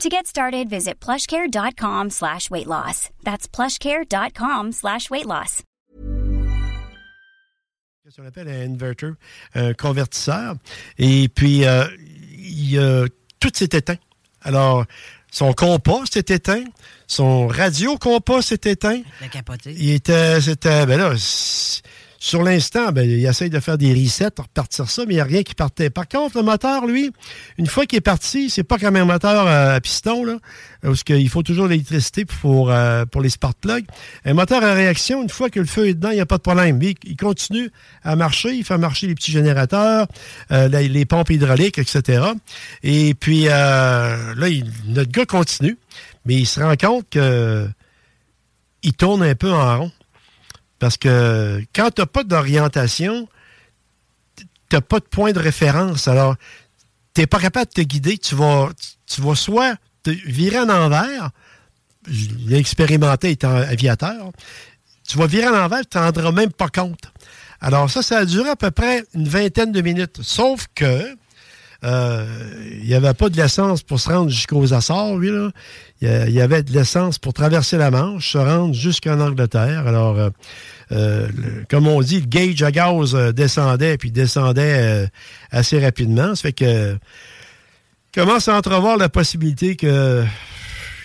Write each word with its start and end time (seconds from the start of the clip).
To 0.00 0.08
get 0.08 0.26
started, 0.26 0.68
visit 0.68 0.98
plushcare.com 1.00 2.10
slash 2.10 2.50
weight 2.50 2.66
loss. 2.66 3.10
That's 3.22 3.46
plushcare.com 3.46 4.72
slash 4.72 5.08
weight 5.08 5.24
loss. 5.26 5.62
Ce 8.06 8.20
qu'on 8.20 8.26
appelle 8.26 8.48
un 8.48 8.72
inverter, 8.72 9.12
un 9.54 9.72
convertisseur. 9.72 10.56
Et 10.98 11.28
puis, 11.28 11.64
euh, 11.64 11.86
il, 12.36 12.76
euh, 12.76 13.06
tout 13.40 13.50
s'est 13.54 13.70
éteint. 13.72 13.96
Alors, 14.42 14.84
son 15.30 15.54
compas 15.54 16.04
s'est 16.12 16.26
éteint, 16.28 16.64
son 17.06 17.46
radio 17.46 17.96
compas 17.96 18.42
s'est 18.42 18.60
éteint. 18.64 19.00
Il 19.20 19.26
a 19.26 19.28
capoté. 19.28 19.72
Il 19.72 19.90
était, 19.90 20.40
c'était, 20.40 20.84
ben 20.84 20.98
là, 20.98 21.14
sur 22.24 22.42
l'instant, 22.42 22.90
ben, 22.90 23.06
il 23.06 23.26
essaye 23.26 23.50
de 23.50 23.60
faire 23.60 23.76
des 23.76 23.92
resets, 23.92 24.30
repartir 24.38 24.88
ça, 24.88 25.04
mais 25.06 25.12
il 25.12 25.16
n'y 25.16 25.20
a 25.20 25.24
rien 25.24 25.42
qui 25.42 25.54
partait. 25.54 25.90
Par 25.90 26.08
contre, 26.08 26.38
le 26.38 26.42
moteur, 26.42 26.86
lui, 26.86 27.12
une 27.58 27.66
fois 27.66 27.84
qu'il 27.84 27.98
est 27.98 28.00
parti, 28.00 28.48
c'est 28.48 28.64
pas 28.64 28.78
comme 28.78 28.96
un 28.96 29.04
moteur 29.04 29.46
euh, 29.46 29.76
à 29.76 29.80
piston, 29.82 30.24
là, 30.24 30.38
parce 30.80 31.04
qu'il 31.04 31.28
faut 31.28 31.42
toujours 31.42 31.66
l'électricité 31.66 32.24
pour, 32.24 32.70
euh, 32.70 33.04
pour 33.04 33.20
les 33.20 33.28
spark 33.28 33.58
plugs. 33.60 33.84
Un 34.24 34.32
moteur 34.32 34.64
à 34.64 34.72
réaction, 34.72 35.22
une 35.22 35.28
fois 35.28 35.50
que 35.50 35.60
le 35.60 35.66
feu 35.66 35.88
est 35.88 35.92
dedans, 35.92 36.12
il 36.12 36.14
n'y 36.14 36.22
a 36.22 36.24
pas 36.26 36.38
de 36.38 36.42
problème. 36.42 36.80
Il, 36.82 37.16
continue 37.18 37.70
à 38.04 38.16
marcher, 38.16 38.54
il 38.54 38.64
fait 38.64 38.78
marcher 38.78 39.06
les 39.06 39.14
petits 39.14 39.32
générateurs, 39.32 40.06
euh, 40.50 40.68
les, 40.68 41.04
pompes 41.04 41.28
hydrauliques, 41.28 41.76
etc. 41.76 42.22
Et 42.82 43.12
puis, 43.12 43.48
euh, 43.48 44.34
là, 44.34 44.46
notre 44.86 45.12
gars 45.12 45.26
continue, 45.26 45.76
mais 46.24 46.36
il 46.36 46.46
se 46.46 46.58
rend 46.58 46.76
compte 46.76 47.04
que 47.10 47.68
il 48.82 48.94
tourne 48.94 49.22
un 49.22 49.34
peu 49.34 49.52
en 49.52 49.78
rond. 49.78 49.92
Parce 50.84 50.98
que 50.98 51.64
quand 51.74 51.90
tu 51.92 52.02
n'as 52.02 52.06
pas 52.06 52.24
d'orientation, 52.24 53.26
tu 54.36 54.44
n'as 54.70 54.82
pas 54.82 54.98
de 54.98 55.06
point 55.06 55.32
de 55.32 55.38
référence. 55.38 56.08
Alors, 56.08 56.36
tu 57.14 57.22
n'es 57.22 57.26
pas 57.26 57.40
capable 57.40 57.68
de 57.68 57.72
te 57.72 57.80
guider. 57.80 58.18
Tu 58.18 58.34
vas, 58.34 58.68
tu 59.06 59.22
vas 59.22 59.34
soit 59.34 59.76
te 60.02 60.10
virer 60.10 60.58
en 60.58 60.68
envers. 60.68 61.30
Je 62.06 62.26
l'ai 62.46 62.58
expérimenté 62.58 63.30
étant 63.30 63.56
aviateur. 63.56 64.30
Tu 65.08 65.16
vas 65.16 65.26
virer 65.26 65.48
en 65.48 65.54
envers, 65.54 65.80
tu 65.80 65.86
t'en 65.86 66.02
rendras 66.02 66.32
même 66.32 66.52
pas 66.52 66.68
compte. 66.68 67.10
Alors, 67.62 67.90
ça, 67.90 68.02
ça 68.02 68.18
a 68.18 68.24
duré 68.26 68.50
à 68.50 68.56
peu 68.56 68.70
près 68.70 69.06
une 69.14 69.26
vingtaine 69.26 69.72
de 69.72 69.80
minutes. 69.80 70.20
Sauf 70.20 70.66
que 70.74 71.16
euh, 71.84 72.26
il 72.80 72.88
n'y 72.88 72.94
avait 72.94 73.14
pas 73.14 73.28
de 73.28 73.36
l'essence 73.36 73.82
pour 73.82 74.00
se 74.00 74.08
rendre 74.08 74.30
jusqu'aux 74.30 74.72
Açores, 74.72 75.18
lui. 75.18 75.30
Là. 75.30 75.50
Il 76.00 76.32
y 76.32 76.40
avait 76.40 76.62
de 76.62 76.72
l'essence 76.72 77.18
pour 77.18 77.32
traverser 77.32 77.76
la 77.76 77.90
Manche, 77.90 78.32
se 78.32 78.38
rendre 78.38 78.74
jusqu'en 78.74 79.20
Angleterre. 79.20 79.86
Alors, 79.86 80.18
euh, 80.18 80.30
euh, 80.92 81.28
comme 81.68 81.86
on 81.86 82.00
dit, 82.00 82.20
le 82.20 82.26
gauge 82.26 82.62
à 82.62 82.70
gaz 82.70 83.14
descendait, 83.34 83.96
puis 83.98 84.10
descendait 84.10 85.08
assez 85.50 85.82
rapidement. 85.82 86.34
Ça 86.34 86.42
fait 86.42 86.52
que 86.52 86.96
commence 88.14 88.48
à 88.48 88.56
entrevoir 88.56 88.96
la 88.96 89.08
possibilité 89.08 89.76
que 89.76 90.24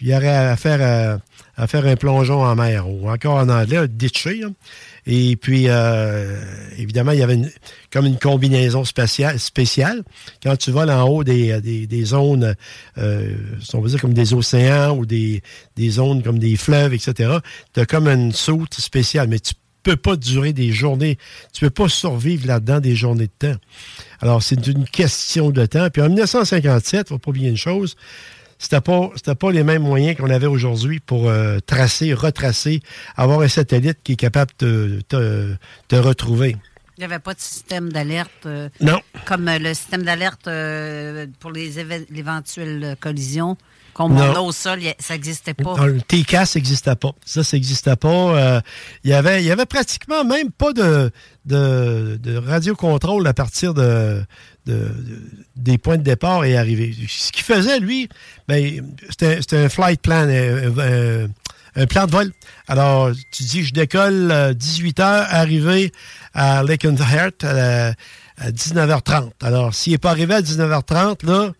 il 0.00 0.08
y 0.08 0.14
aurait 0.14 0.28
à 0.28 0.56
faire, 0.56 0.78
euh, 0.80 1.18
à 1.58 1.66
faire 1.66 1.84
un 1.86 1.96
plongeon 1.96 2.42
en 2.44 2.54
mer, 2.54 2.88
ou 2.88 3.10
encore 3.10 3.34
en 3.36 3.48
anglais, 3.48 3.88
ditcher. 3.88 4.36
là. 4.36 4.48
Et 5.06 5.36
puis, 5.36 5.64
euh, 5.66 6.40
évidemment, 6.78 7.12
il 7.12 7.18
y 7.18 7.22
avait 7.22 7.34
une- 7.34 7.50
comme 7.90 8.06
une 8.06 8.18
combinaison 8.18 8.84
spéciale. 8.84 9.36
Quand 10.42 10.56
tu 10.56 10.70
voles 10.70 10.90
en 10.90 11.02
haut 11.08 11.24
des, 11.24 11.60
des, 11.60 12.04
zones, 12.04 12.54
euh, 12.98 13.34
on 13.74 13.80
veut 13.80 13.90
dire 13.90 14.00
comme 14.00 14.14
des 14.14 14.34
océans 14.34 14.96
ou 14.96 15.04
des, 15.04 15.42
des 15.76 15.90
zones 15.90 16.22
comme 16.22 16.38
des 16.38 16.56
fleuves, 16.56 16.94
etc., 16.94 17.38
tu 17.74 17.80
as 17.80 17.86
comme 17.86 18.06
une 18.06 18.32
soute 18.32 18.74
spéciale, 18.74 19.26
mais 19.28 19.40
tu 19.40 19.54
peux 19.82 19.96
pas 19.96 20.16
durer 20.16 20.52
des 20.52 20.70
journées, 20.70 21.18
tu 21.52 21.60
peux 21.60 21.70
pas 21.70 21.88
survivre 21.88 22.46
là-dedans 22.46 22.78
des 22.80 22.94
journées 22.94 23.28
de 23.40 23.48
temps. 23.48 23.58
Alors, 24.20 24.42
c'est 24.42 24.66
une 24.66 24.84
question 24.84 25.50
de 25.50 25.64
temps. 25.66 25.88
Puis 25.90 26.02
en 26.02 26.08
1957, 26.08 27.08
faut 27.08 27.18
pas 27.18 27.30
oublier 27.30 27.48
une 27.48 27.56
chose, 27.56 27.96
c'était 28.58 28.80
pas 28.80 29.10
c'était 29.14 29.34
pas 29.34 29.50
les 29.50 29.62
mêmes 29.62 29.82
moyens 29.82 30.16
qu'on 30.16 30.30
avait 30.30 30.46
aujourd'hui 30.46 31.00
pour 31.00 31.28
euh, 31.28 31.58
tracer, 31.64 32.12
retracer, 32.12 32.80
avoir 33.16 33.40
un 33.40 33.48
satellite 33.48 33.98
qui 34.02 34.12
est 34.12 34.16
capable 34.16 34.52
de 34.58 35.00
te, 35.08 35.54
te 35.88 35.96
retrouver. 35.96 36.56
Il 36.98 37.02
n'y 37.02 37.04
avait 37.04 37.20
pas 37.20 37.32
de 37.32 37.38
système 37.40 37.92
d'alerte. 37.92 38.44
euh, 38.46 38.68
Non. 38.80 39.00
Comme 39.24 39.46
euh, 39.46 39.60
le 39.60 39.72
système 39.72 40.02
d'alerte 40.02 40.48
euh, 40.48 41.28
pour 41.38 41.52
les 41.52 41.78
éve- 41.78 42.06
l'éventuelle 42.10 42.82
euh, 42.82 42.94
collision. 42.98 43.56
Comme 43.94 44.14
Non. 44.14 44.22
on 44.32 44.34
a 44.34 44.40
au 44.40 44.50
sol, 44.52 44.80
ça 44.98 45.14
n'existait 45.14 45.54
pas. 45.54 45.76
Dans 45.76 45.86
le 45.86 46.00
TCAS 46.02 46.52
n'existait 46.56 46.96
pas. 46.96 47.12
Ça, 47.24 47.44
ça 47.44 47.56
n'existait 47.56 47.94
pas. 47.94 48.08
Euh, 48.08 48.60
Il 49.04 49.10
y 49.10 49.14
avait, 49.14 49.40
il 49.42 49.46
y 49.46 49.50
avait 49.52 49.64
pratiquement 49.66 50.24
même 50.24 50.50
pas 50.50 50.72
de, 50.72 51.10
de, 51.46 52.18
de 52.20 52.36
radiocontrôle 52.36 53.26
à 53.28 53.32
partir 53.34 53.74
de, 53.74 54.24
de- 54.66 54.74
de- 54.74 55.22
des 55.54 55.78
points 55.78 55.98
de 55.98 56.02
départ 56.02 56.44
et 56.44 56.56
arrivée. 56.56 56.94
Ce 57.08 57.30
qu'il 57.30 57.44
faisait, 57.44 57.78
lui, 57.78 58.08
ben, 58.48 58.84
c'était 59.08 59.36
c'était 59.40 59.58
un 59.58 59.68
flight 59.68 60.00
plan, 60.00 60.28
un, 60.28 60.78
un- 60.78 61.28
un 61.76 61.86
plan 61.86 62.06
de 62.06 62.10
vol. 62.12 62.32
Alors, 62.66 63.10
tu 63.30 63.42
dis, 63.44 63.64
je 63.64 63.72
décolle 63.72 64.30
euh, 64.30 64.54
18 64.54 64.98
h, 64.98 65.02
arrivé 65.30 65.92
à 66.34 66.62
Lakenheart 66.62 67.44
à, 67.44 67.88
à 68.38 68.50
19h30. 68.50 69.30
Alors, 69.42 69.74
s'il 69.74 69.92
n'est 69.92 69.98
pas 69.98 70.10
arrivé 70.10 70.34
à 70.34 70.40
19h30, 70.42 71.26
là, 71.26 71.52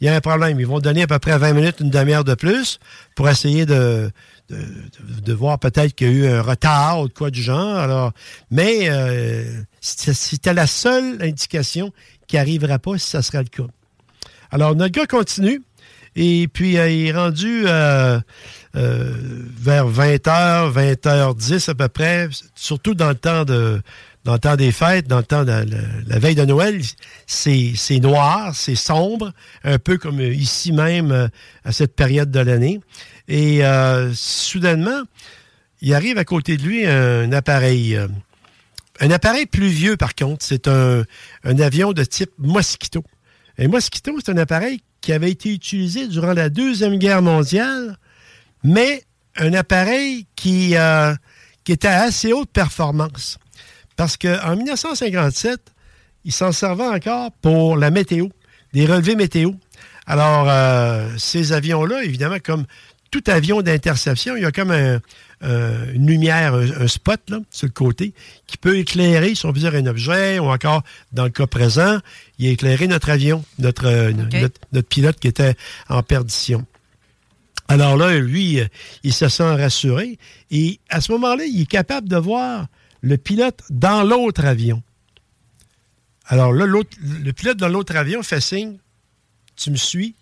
il 0.00 0.06
y 0.06 0.08
a 0.10 0.14
un 0.14 0.20
problème. 0.20 0.60
Ils 0.60 0.66
vont 0.66 0.78
donner 0.80 1.02
à 1.02 1.06
peu 1.06 1.18
près 1.18 1.38
20 1.38 1.52
minutes, 1.54 1.76
une 1.80 1.90
demi-heure 1.90 2.24
de 2.24 2.34
plus 2.34 2.78
pour 3.14 3.28
essayer 3.30 3.64
de, 3.64 4.10
de, 4.50 4.58
de- 5.22 5.32
voir 5.32 5.58
peut-être 5.58 5.94
qu'il 5.94 6.08
y 6.08 6.10
a 6.10 6.12
eu 6.12 6.26
un 6.28 6.42
retard 6.42 7.00
ou 7.00 7.08
de 7.08 7.12
quoi 7.14 7.30
du 7.30 7.42
genre. 7.42 7.76
Alors, 7.76 8.12
mais 8.50 8.90
euh, 8.90 9.62
c'était 9.80 10.52
la 10.52 10.66
seule 10.66 11.16
indication 11.22 11.92
qui 12.26 12.36
n'arriverait 12.36 12.78
pas 12.78 12.98
si 12.98 13.08
ça 13.08 13.22
serait 13.22 13.38
le 13.42 13.48
cas. 13.48 13.70
Alors, 14.50 14.74
notre 14.76 14.92
gars 14.92 15.06
continue. 15.06 15.62
Et 16.16 16.48
puis, 16.48 16.78
euh, 16.78 16.88
il 16.88 17.08
est 17.08 17.12
rendu 17.12 17.64
euh, 17.66 18.18
euh, 18.74 19.12
vers 19.58 19.86
20h, 19.86 20.72
20h10 20.72 21.70
à 21.70 21.74
peu 21.74 21.88
près, 21.88 22.28
surtout 22.54 22.94
dans 22.94 23.10
le 23.10 23.14
temps 23.14 23.44
de 23.44 23.80
dans 24.24 24.32
le 24.32 24.38
temps 24.40 24.56
des 24.56 24.72
fêtes, 24.72 25.06
dans 25.06 25.18
le 25.18 25.22
temps 25.22 25.44
de 25.44 25.52
la, 25.52 26.18
veille 26.18 26.34
de 26.34 26.44
Noël, 26.44 26.80
c'est 27.28 28.00
noir, 28.00 28.56
c'est 28.56 28.74
sombre, 28.74 29.32
un 29.62 29.78
peu 29.78 29.98
comme 29.98 30.20
ici 30.20 30.72
même 30.72 31.30
à 31.64 31.70
cette 31.70 31.94
période 31.94 32.32
de 32.32 32.40
l'année. 32.40 32.80
Et 33.28 33.60
soudainement, 34.14 35.02
il 35.80 35.94
arrive 35.94 36.18
à 36.18 36.24
côté 36.24 36.56
de 36.56 36.62
lui 36.64 36.84
un 36.84 37.30
appareil. 37.30 37.96
un 38.98 39.10
appareil 39.12 39.46
plus 39.46 39.68
vieux, 39.68 39.96
par 39.96 40.16
contre, 40.16 40.44
c'est 40.44 40.66
un, 40.66 41.04
un 41.44 41.58
avion 41.60 41.92
de 41.92 42.02
type 42.02 42.32
Mosquito. 42.38 43.04
Un 43.58 43.68
Mosquito, 43.68 44.12
c'est 44.18 44.32
un 44.32 44.38
appareil 44.38 44.82
qui 45.06 45.12
avait 45.12 45.30
été 45.30 45.54
utilisé 45.54 46.08
durant 46.08 46.32
la 46.32 46.48
Deuxième 46.48 46.96
Guerre 46.96 47.22
mondiale, 47.22 47.96
mais 48.64 49.04
un 49.36 49.54
appareil 49.54 50.26
qui, 50.34 50.76
euh, 50.76 51.14
était 51.68 51.86
à 51.86 52.02
assez 52.02 52.32
haute 52.32 52.50
performance. 52.50 53.38
Parce 53.94 54.16
qu'en 54.16 54.56
1957, 54.56 55.60
il 56.24 56.32
s'en 56.32 56.50
servait 56.50 56.88
encore 56.88 57.30
pour 57.40 57.76
la 57.76 57.92
météo, 57.92 58.26
des 58.72 58.84
relevés 58.84 59.14
météo. 59.14 59.52
Alors, 60.06 60.48
euh, 60.48 61.08
ces 61.18 61.52
avions-là, 61.52 62.02
évidemment, 62.02 62.38
comme 62.42 62.66
tout 63.10 63.22
avion 63.26 63.62
d'interception, 63.62 64.36
il 64.36 64.42
y 64.42 64.44
a 64.44 64.52
comme 64.52 64.70
un- 64.70 65.00
un- 65.42 65.92
une 65.92 66.06
lumière, 66.06 66.54
un, 66.54 66.82
un 66.82 66.88
spot 66.88 67.20
là, 67.28 67.38
sur 67.50 67.66
le 67.66 67.72
côté, 67.72 68.12
qui 68.46 68.56
peut 68.56 68.78
éclairer, 68.78 69.34
si 69.34 69.46
on 69.46 69.52
veut 69.52 69.60
dire, 69.60 69.74
un 69.74 69.86
objet, 69.86 70.38
ou 70.38 70.44
encore, 70.46 70.82
dans 71.12 71.24
le 71.24 71.30
cas 71.30 71.46
présent, 71.46 71.98
il 72.38 72.48
a 72.48 72.50
éclairé 72.50 72.86
notre 72.88 73.10
avion, 73.10 73.44
notre, 73.58 73.86
euh, 73.86 74.12
notre, 74.12 74.58
notre 74.72 74.88
pilote 74.88 75.18
qui 75.20 75.28
était 75.28 75.54
en 75.88 76.02
perdition. 76.02 76.64
Alors 77.68 77.96
là, 77.96 78.16
lui, 78.18 78.60
euh, 78.60 78.66
il 79.02 79.12
se 79.12 79.28
sent 79.28 79.42
rassuré. 79.56 80.18
Et 80.50 80.78
à 80.88 81.00
ce 81.00 81.10
moment-là, 81.12 81.44
il 81.44 81.62
est 81.62 81.66
capable 81.66 82.08
de 82.08 82.16
voir 82.16 82.66
le 83.02 83.16
pilote 83.16 83.60
dans 83.70 84.02
l'autre 84.04 84.44
avion. 84.44 84.82
Alors 86.26 86.52
là, 86.52 86.66
le 86.66 87.32
pilote 87.32 87.56
dans 87.56 87.68
l'autre 87.68 87.94
avion 87.96 88.22
fait 88.22 88.40
signe, 88.40 88.78
tu 89.56 89.70
me 89.70 89.76
suis, 89.76 90.14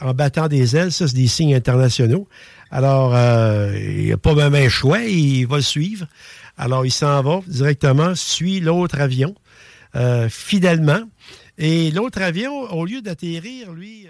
en 0.00 0.14
battant 0.14 0.48
des 0.48 0.76
ailes, 0.76 0.92
ça, 0.92 1.06
c'est 1.06 1.14
des 1.14 1.28
signes 1.28 1.54
internationaux. 1.54 2.28
Alors, 2.70 3.14
euh, 3.14 3.76
il 3.78 4.04
n'y 4.04 4.12
a 4.12 4.16
pas 4.16 4.34
même 4.34 4.54
un 4.54 4.68
choix, 4.68 5.00
il 5.00 5.46
va 5.46 5.56
le 5.56 5.62
suivre. 5.62 6.06
Alors, 6.56 6.84
il 6.84 6.92
s'en 6.92 7.22
va 7.22 7.40
directement, 7.46 8.14
suit 8.14 8.60
l'autre 8.60 9.00
avion 9.00 9.34
euh, 9.96 10.28
fidèlement. 10.28 11.02
Et 11.58 11.90
l'autre 11.90 12.22
avion, 12.22 12.72
au 12.72 12.84
lieu 12.84 13.02
d'atterrir, 13.02 13.72
lui... 13.72 14.08